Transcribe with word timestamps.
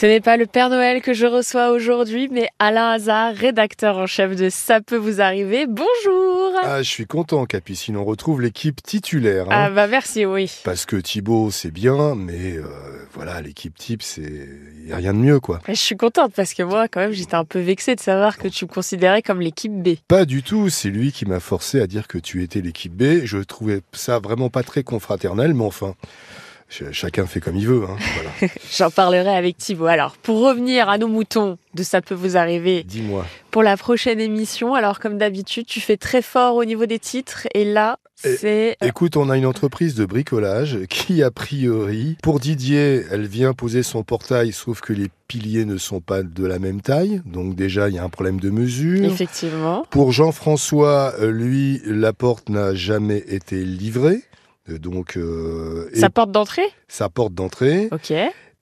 Ce 0.00 0.06
n'est 0.06 0.20
pas 0.20 0.36
le 0.36 0.46
Père 0.46 0.70
Noël 0.70 1.02
que 1.02 1.12
je 1.12 1.26
reçois 1.26 1.70
aujourd'hui, 1.70 2.28
mais 2.30 2.48
Alain 2.60 2.90
Hazard, 2.90 3.34
rédacteur 3.34 3.98
en 3.98 4.06
chef 4.06 4.36
de 4.36 4.48
Ça 4.48 4.80
peut 4.80 4.96
vous 4.96 5.20
arriver. 5.20 5.66
Bonjour 5.66 6.52
Ah, 6.62 6.84
je 6.84 6.88
suis 6.88 7.06
content, 7.06 7.44
Capucine. 7.46 7.96
On 7.96 8.04
retrouve 8.04 8.40
l'équipe 8.40 8.80
titulaire. 8.80 9.46
hein. 9.46 9.64
Ah 9.64 9.70
bah 9.70 9.88
merci, 9.88 10.24
oui. 10.24 10.48
Parce 10.62 10.86
que 10.86 10.94
Thibaut, 10.94 11.50
c'est 11.50 11.72
bien, 11.72 12.14
mais 12.14 12.58
euh, 12.58 12.62
voilà, 13.12 13.40
l'équipe 13.40 13.76
type, 13.76 14.04
c'est 14.04 14.48
y 14.86 14.92
a 14.92 14.96
rien 14.98 15.12
de 15.12 15.18
mieux, 15.18 15.40
quoi. 15.40 15.58
Je 15.66 15.72
suis 15.74 15.96
contente 15.96 16.32
parce 16.32 16.54
que 16.54 16.62
moi, 16.62 16.86
quand 16.86 17.00
même, 17.00 17.10
j'étais 17.10 17.34
un 17.34 17.44
peu 17.44 17.58
vexée 17.58 17.96
de 17.96 18.00
savoir 18.00 18.38
que 18.38 18.46
tu 18.46 18.66
me 18.66 18.70
considérais 18.70 19.22
comme 19.22 19.40
l'équipe 19.40 19.72
B. 19.82 19.96
Pas 20.06 20.26
du 20.26 20.44
tout. 20.44 20.68
C'est 20.68 20.90
lui 20.90 21.10
qui 21.10 21.26
m'a 21.26 21.40
forcé 21.40 21.80
à 21.80 21.88
dire 21.88 22.06
que 22.06 22.18
tu 22.18 22.44
étais 22.44 22.60
l'équipe 22.60 22.94
B. 22.94 23.24
Je 23.24 23.38
trouvais 23.38 23.80
ça 23.92 24.20
vraiment 24.20 24.48
pas 24.48 24.62
très 24.62 24.84
confraternel, 24.84 25.54
mais 25.54 25.64
enfin, 25.64 25.96
chacun 26.68 27.26
fait 27.26 27.40
comme 27.40 27.56
il 27.56 27.66
veut. 27.66 27.84
Hein. 27.84 27.96
Voilà. 28.38 28.52
J'en 28.76 28.90
parlerai 28.90 29.34
avec 29.36 29.56
Thibaut. 29.58 29.86
Alors, 29.86 30.16
pour 30.16 30.40
revenir 30.40 30.88
à 30.88 30.98
nos 30.98 31.08
moutons 31.08 31.58
de 31.74 31.82
Ça 31.82 32.00
peut 32.02 32.14
vous 32.14 32.36
arriver 32.36 32.82
Dis-moi. 32.84 33.24
pour 33.50 33.62
la 33.62 33.76
prochaine 33.76 34.20
émission, 34.20 34.74
alors 34.74 34.98
comme 35.00 35.18
d'habitude, 35.18 35.66
tu 35.66 35.80
fais 35.80 35.96
très 35.96 36.22
fort 36.22 36.56
au 36.56 36.64
niveau 36.64 36.86
des 36.86 36.98
titres 36.98 37.46
et 37.54 37.64
là, 37.64 37.98
Et- 38.24 38.36
c'est... 38.36 38.76
Écoute, 38.82 39.16
on 39.16 39.30
a 39.30 39.36
une 39.36 39.46
entreprise 39.46 39.94
de 39.94 40.04
bricolage 40.04 40.78
qui, 40.90 41.22
a 41.22 41.30
priori, 41.30 42.16
pour 42.22 42.40
Didier, 42.40 43.04
elle 43.10 43.26
vient 43.26 43.54
poser 43.54 43.82
son 43.82 44.02
portail, 44.02 44.52
sauf 44.52 44.80
que 44.80 44.92
les 44.92 45.08
piliers 45.28 45.64
ne 45.64 45.76
sont 45.78 46.00
pas 46.00 46.22
de 46.22 46.46
la 46.46 46.58
même 46.58 46.80
taille. 46.80 47.22
Donc 47.26 47.54
déjà, 47.54 47.88
il 47.88 47.94
y 47.94 47.98
a 47.98 48.04
un 48.04 48.08
problème 48.08 48.40
de 48.40 48.50
mesure. 48.50 49.04
Effectivement. 49.04 49.84
Pour 49.90 50.10
Jean-François, 50.12 51.14
euh, 51.20 51.30
lui, 51.30 51.80
la 51.86 52.12
porte 52.12 52.48
n'a 52.48 52.74
jamais 52.74 53.24
été 53.28 53.62
livrée. 53.64 54.22
Euh, 54.68 54.78
Donc, 54.78 55.16
euh, 55.16 55.90
Sa 55.94 56.10
porte 56.10 56.30
d'entrée? 56.32 56.68
Sa 56.88 57.08
porte 57.08 57.34
d'entrée. 57.34 57.88
Ok. 57.92 58.12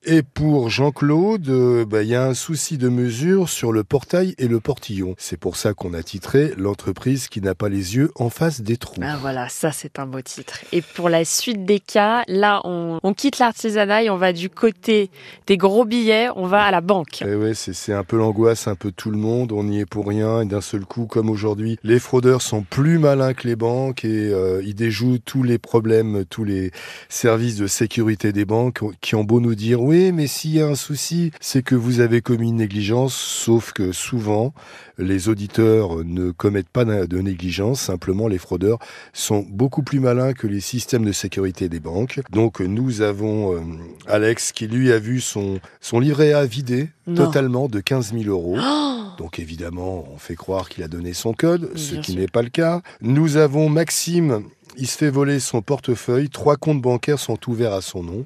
Et 0.05 0.21
pour 0.21 0.69
Jean-Claude, 0.69 1.49
euh, 1.49 1.85
bah, 1.85 2.03
il 2.03 2.09
y 2.09 2.15
a 2.15 2.23
un 2.23 2.35
souci 2.35 2.77
de 2.77 2.87
mesure 2.87 3.49
sur 3.49 3.71
le 3.71 3.83
portail 3.83 4.35
et 4.37 4.47
le 4.47 4.59
portillon. 4.59 5.15
C'est 5.17 5.39
pour 5.39 5.57
ça 5.57 5.73
qu'on 5.73 5.93
a 5.93 6.03
titré 6.03 6.53
l'entreprise 6.55 7.27
qui 7.27 7.41
n'a 7.41 7.55
pas 7.55 7.67
les 7.67 7.95
yeux 7.95 8.11
en 8.15 8.29
face 8.29 8.61
des 8.61 8.77
trous. 8.77 9.01
Ah 9.01 9.17
voilà, 9.19 9.49
ça 9.49 9.71
c'est 9.71 9.97
un 9.97 10.05
beau 10.05 10.21
titre. 10.21 10.59
Et 10.71 10.83
pour 10.83 11.09
la 11.09 11.25
suite 11.25 11.65
des 11.65 11.79
cas, 11.79 12.23
là 12.27 12.61
on, 12.63 12.99
on 13.01 13.13
quitte 13.13 13.39
l'artisanat 13.39 14.03
et 14.03 14.09
on 14.11 14.17
va 14.17 14.33
du 14.33 14.49
côté 14.49 15.09
des 15.47 15.57
gros 15.57 15.83
billets, 15.83 16.29
on 16.35 16.45
va 16.45 16.63
à 16.63 16.71
la 16.71 16.81
banque. 16.81 17.23
Eh 17.25 17.35
ouais, 17.35 17.55
c'est 17.55 17.93
un 17.93 18.03
peu 18.03 18.17
l'angoisse, 18.17 18.67
un 18.67 18.75
peu 18.75 18.91
tout 18.91 19.09
le 19.09 19.17
monde. 19.17 19.51
On 19.51 19.67
y 19.67 19.79
est 19.79 19.85
pour 19.85 20.07
rien. 20.07 20.41
Et 20.41 20.45
d'un 20.45 20.61
seul 20.61 20.85
coup, 20.85 21.07
comme 21.07 21.29
aujourd'hui, 21.29 21.79
les 21.83 21.99
fraudeurs 21.99 22.43
sont 22.43 22.61
plus 22.61 22.99
malins 22.99 23.33
que 23.33 23.47
les 23.47 23.55
banques 23.55 24.05
et 24.05 24.31
euh, 24.31 24.61
ils 24.63 24.75
déjouent 24.75 25.17
tous 25.17 25.41
les 25.41 25.57
problèmes, 25.57 26.23
tous 26.29 26.43
les 26.43 26.71
services 27.09 27.57
de 27.57 27.65
sécurité 27.67 28.31
des 28.31 28.45
banques 28.45 28.81
qui 29.01 29.15
ont 29.15 29.23
beau 29.23 29.39
nous 29.39 29.55
dire 29.55 29.81
oui, 29.87 30.11
mais 30.11 30.27
s'il 30.27 30.51
y 30.51 30.61
a 30.61 30.67
un 30.67 30.75
souci, 30.75 31.31
c'est 31.39 31.63
que 31.63 31.73
vous 31.73 32.01
avez 32.01 32.19
commis 32.21 32.49
une 32.49 32.57
négligence. 32.57 33.15
Sauf 33.15 33.71
que 33.71 33.93
souvent, 33.93 34.53
les 34.97 35.29
auditeurs 35.29 36.03
ne 36.03 36.31
commettent 36.31 36.67
pas 36.67 36.83
de 36.83 37.17
négligence. 37.19 37.79
Simplement, 37.79 38.27
les 38.27 38.37
fraudeurs 38.37 38.79
sont 39.13 39.45
beaucoup 39.49 39.83
plus 39.83 40.01
malins 40.01 40.33
que 40.33 40.45
les 40.45 40.59
systèmes 40.59 41.05
de 41.05 41.13
sécurité 41.13 41.69
des 41.69 41.79
banques. 41.79 42.19
Donc, 42.31 42.59
nous 42.59 43.01
avons 43.01 43.55
euh, 43.55 43.61
Alex 44.07 44.51
qui 44.51 44.67
lui 44.67 44.91
a 44.91 44.99
vu 44.99 45.21
son 45.21 45.61
son 45.79 46.01
livret 46.01 46.33
A 46.33 46.45
vidé 46.45 46.89
Non. 47.07 47.23
totalement 47.23 47.69
de 47.69 47.79
15 47.79 48.11
000 48.11 48.25
euros. 48.25 48.57
Oh 48.59 49.03
Donc 49.17 49.39
évidemment, 49.39 50.05
on 50.13 50.17
fait 50.17 50.35
croire 50.35 50.67
qu'il 50.67 50.83
a 50.83 50.89
donné 50.89 51.13
son 51.13 51.31
code, 51.31 51.71
ce 51.77 51.95
qui 51.95 52.17
n'est 52.17 52.27
pas 52.27 52.41
le 52.41 52.49
cas. 52.49 52.81
Nous 52.99 53.37
avons 53.37 53.69
Maxime, 53.69 54.43
il 54.75 54.87
se 54.87 54.97
fait 54.97 55.09
voler 55.09 55.39
son 55.39 55.61
portefeuille, 55.61 56.29
trois 56.29 56.57
comptes 56.57 56.81
bancaires 56.81 57.19
sont 57.19 57.39
ouverts 57.49 57.73
à 57.73 57.81
son 57.81 58.03
nom. 58.03 58.25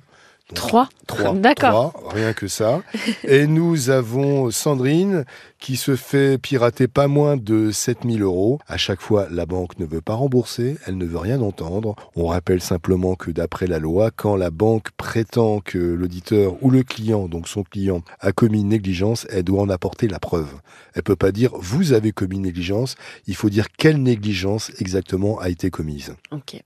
Donc, 0.51 0.57
Trois 0.57 0.89
Trois. 1.07 1.33
D'accord. 1.33 1.93
Trois, 1.93 2.13
rien 2.13 2.33
que 2.33 2.47
ça. 2.47 2.81
Et 3.23 3.47
nous 3.47 3.89
avons 3.89 4.51
Sandrine 4.51 5.25
qui 5.59 5.77
se 5.77 5.95
fait 5.95 6.37
pirater 6.37 6.87
pas 6.87 7.07
moins 7.07 7.37
de 7.37 7.71
7000 7.71 8.21
euros. 8.23 8.59
À 8.67 8.77
chaque 8.77 9.01
fois, 9.01 9.27
la 9.29 9.45
banque 9.45 9.77
ne 9.79 9.85
veut 9.85 10.01
pas 10.01 10.15
rembourser, 10.15 10.77
elle 10.85 10.97
ne 10.97 11.05
veut 11.05 11.17
rien 11.17 11.41
entendre. 11.41 11.95
On 12.15 12.27
rappelle 12.27 12.61
simplement 12.61 13.15
que 13.15 13.31
d'après 13.31 13.67
la 13.67 13.79
loi, 13.79 14.09
quand 14.11 14.35
la 14.35 14.49
banque 14.49 14.91
prétend 14.97 15.59
que 15.59 15.77
l'auditeur 15.77 16.55
ou 16.61 16.69
le 16.69 16.83
client, 16.83 17.27
donc 17.27 17.47
son 17.47 17.63
client, 17.63 18.01
a 18.19 18.31
commis 18.31 18.61
une 18.61 18.69
négligence, 18.69 19.27
elle 19.29 19.43
doit 19.43 19.61
en 19.61 19.69
apporter 19.69 20.07
la 20.07 20.19
preuve. 20.19 20.51
Elle 20.95 21.03
peut 21.03 21.15
pas 21.15 21.31
dire 21.31 21.51
vous 21.59 21.93
avez 21.93 22.11
commis 22.11 22.37
une 22.37 22.43
négligence, 22.43 22.95
il 23.27 23.35
faut 23.35 23.49
dire 23.49 23.67
quelle 23.71 24.01
négligence 24.01 24.71
exactement 24.79 25.39
a 25.39 25.49
été 25.49 25.69
commise. 25.69 26.15
Ok. 26.31 26.61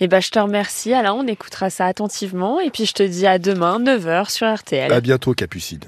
Eh 0.00 0.08
ben, 0.08 0.20
je 0.20 0.30
te 0.30 0.38
remercie. 0.38 0.92
Alors, 0.92 1.16
on 1.16 1.26
écoutera 1.26 1.70
ça 1.70 1.86
attentivement. 1.86 2.60
Et 2.60 2.70
puis, 2.70 2.86
je 2.86 2.92
te 2.92 3.02
dis 3.02 3.26
à 3.26 3.38
demain, 3.38 3.80
9h 3.80 4.30
sur 4.30 4.52
RTL. 4.52 4.92
À 4.92 5.00
bientôt, 5.00 5.34
Capucine. 5.34 5.80